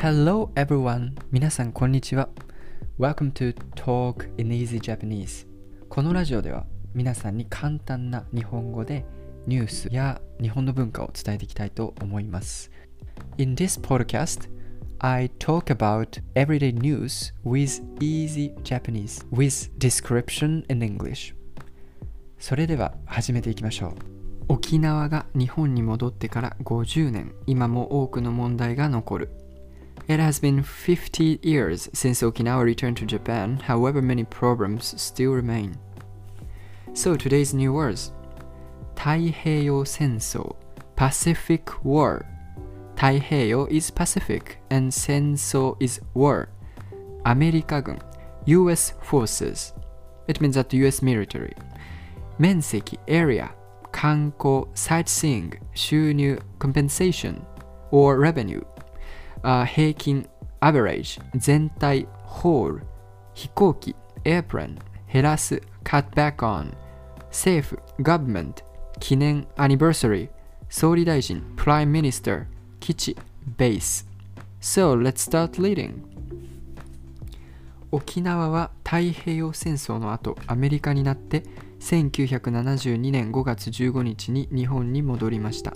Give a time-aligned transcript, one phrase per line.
[0.00, 1.10] Hello everyone!
[1.32, 2.28] 皆さんこんにちは。
[3.00, 5.44] Welcome to Talk in Easy Japanese.
[5.88, 9.04] このラジオでは皆さんに簡単な日本語で
[9.48, 12.70] ニュースや日本の文化を伝えていきたいと思います。
[13.38, 14.48] In this podcast,
[15.00, 21.34] I talk about everyday news with easy Japanese with description in English.
[22.38, 23.94] それでは始めていきましょう。
[24.50, 29.37] 沖縄が日本に戻ってから50年、今も多くの問題が残る。
[30.07, 35.77] It has been 50 years since Okinawa returned to Japan, however many problems still remain.
[36.93, 38.11] So today's new words
[38.95, 40.55] 太平洋戦争
[40.95, 42.23] Pacific War
[42.95, 46.47] 太平洋 is Pacific and 戦争 is war
[47.23, 47.97] アメリカ軍
[48.45, 49.73] US forces
[50.27, 51.55] It means that the US military
[52.37, 53.49] 面積 area
[53.91, 57.41] 観光 sightseeing 収入 compensation
[57.91, 58.63] or revenue
[59.42, 60.26] あ平均
[60.60, 62.80] average 全体 whole
[63.34, 64.76] 飛行機 airplane
[65.12, 66.72] 減らす cut back on
[67.30, 68.64] 政府 government
[69.00, 70.28] 記念 anniversary
[70.68, 72.46] 総理大臣 prime minister
[72.80, 73.16] 基地
[73.56, 74.06] base
[74.60, 76.02] So let's start leading
[77.90, 81.44] 沖縄は太平洋戦争の後アメリカになって
[81.80, 85.74] 1972年5月15日に日本に戻りました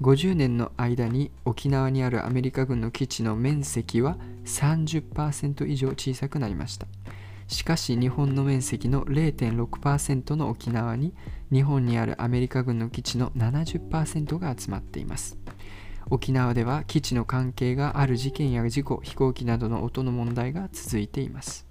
[0.00, 6.86] 50年の間に沖縄にあるアメリカ軍の基地の面積は30%以上小さくなりました。
[7.48, 11.14] しかし日本の面積の0.6%の沖縄に
[11.50, 15.36] 日本にあるアメリカ軍の基地の70%が集まっています。
[16.10, 21.66] 沖縄では基地の関係がある事件や事故飛行機などの音の問題が続いています。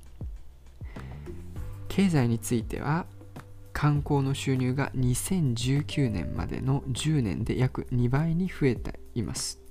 [1.88, 3.06] 経済については
[3.78, 9.62] 観光の収入が2019年までの10年で約2倍に増えています。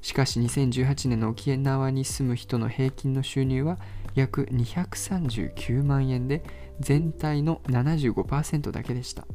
[0.00, 3.80] しかし2018年の沖縄に住む人の平均の収入は
[4.14, 6.44] 約239万円で
[6.78, 9.26] 全体の75%だけでした。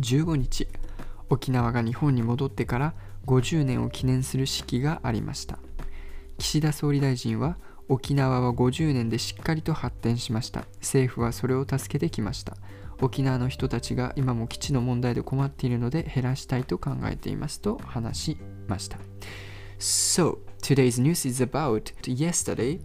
[0.00, 0.68] 15日、
[1.30, 2.94] 沖縄が日本に戻ってから
[3.24, 5.58] 50年を記念する式がありました。
[6.36, 7.56] 岸田総理大臣は
[7.90, 10.60] 沖縄は50年でしっかりと発展しました。
[10.76, 12.56] 政府はそれを助けてきました。
[13.02, 18.36] 沖縄の人たちが今も基地の問題で困っているので減らしたいと考えていますと話し
[18.68, 18.98] ました。
[19.80, 22.80] So, today's news is about yesterday,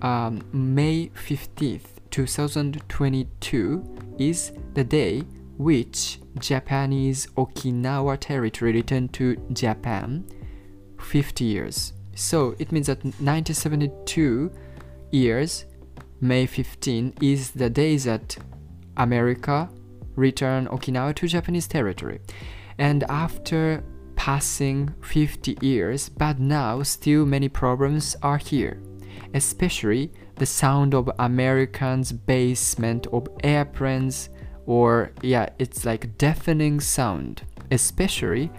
[0.00, 3.82] um, May 15th, 2022
[4.16, 5.26] is the day
[5.58, 10.24] which Japanese Okinawa territory returned to Japan
[10.96, 11.97] 50 years.
[12.18, 14.50] So it means that 1972
[15.12, 15.66] years,
[16.20, 18.36] May 15 is the day that
[18.96, 19.70] America
[20.16, 22.18] returned Okinawa to Japanese territory.
[22.76, 23.84] And after
[24.16, 28.82] passing 50 years, but now still many problems are here.
[29.32, 34.28] Especially the sound of Americans' basement of airplanes,
[34.66, 37.42] or yeah, it's like deafening sound.
[37.70, 38.50] Especially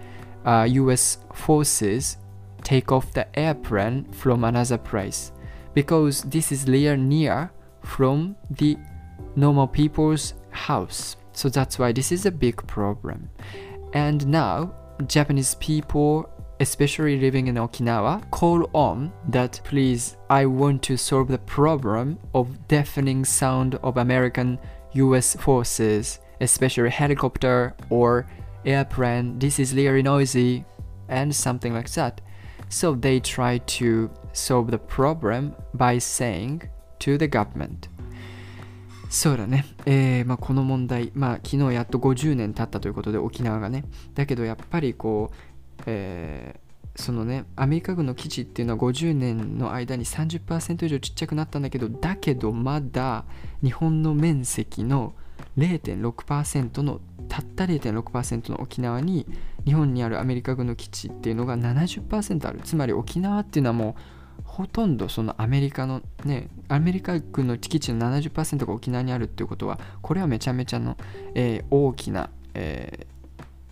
[0.46, 1.18] uh, U.S.
[1.34, 2.16] forces
[2.62, 5.32] take off the airplane from another place
[5.74, 7.50] because this is near near
[7.82, 8.76] from the
[9.36, 11.16] normal people's house.
[11.32, 13.30] So that's why this is a big problem.
[13.92, 14.74] And now
[15.06, 16.28] Japanese people
[16.60, 22.68] especially living in Okinawa, call on that please, I want to solve the problem of
[22.68, 24.58] deafening sound of American
[24.92, 28.26] US forces, especially helicopter or
[28.66, 29.38] airplane.
[29.38, 30.66] This is really noisy
[31.08, 32.20] and something like that.
[32.70, 36.68] So they try to solve the problem by saying
[37.00, 37.90] to the government
[39.10, 39.66] そうだね。
[39.86, 43.84] えーまあ、この問題、まあ、昨日やっと50年経ったということで沖縄がね。
[44.14, 53.24] だけどやっぱりこう、えー、そのね、アメリカ軍の基地っていうのは50年の間に30%以上ちっちゃくなったんだけど、だけどまだ
[53.64, 55.14] 日本の面積の
[55.58, 59.26] 0.6%のたった0.6%の沖縄に
[59.64, 62.60] 日本にあるアメリカ軍の基地っていうのが70%ある。
[62.64, 70.96] つまり沖縄っていうのはもうほとんどそのアメリカのねアメリカ軍の基地の70%が沖縄にあるっていうことはこれはめちゃめちゃの、
[71.34, 73.19] えー、大きな、えー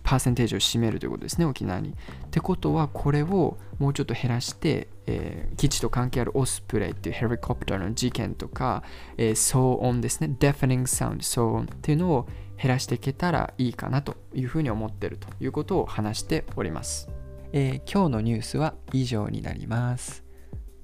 [0.09, 1.89] パーセンテージを占めるということですね、沖縄に。
[1.89, 1.93] っ
[2.31, 8.81] てことは、これをもうちょっと減らして、えー、基地と関係あるオスプレイっていうヘリコプターの事件とか、
[9.17, 12.27] えー、騒音ですね、deafening sound、騒音っていうのを
[12.59, 17.07] 減らしていけたらいいかなというふうに思っているということを話しております。
[17.53, 20.23] えー、今日のニュースは以上になります。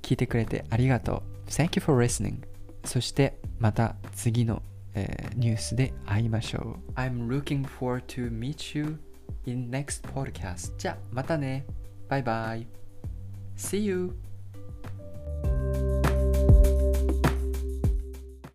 [0.03, 1.49] 聞いてくれてありがとう。
[1.49, 2.45] Thank you for listening.
[2.83, 4.61] そしてまた次の、
[4.93, 6.91] えー、ニュースで会いましょう。
[6.93, 8.99] I'm looking forward to meet you
[9.45, 11.65] in next podcast じゃあまたね
[12.09, 12.67] バイバイ
[13.57, 14.24] See you!